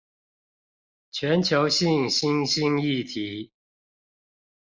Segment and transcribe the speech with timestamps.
[1.11, 3.51] 全球性新興議題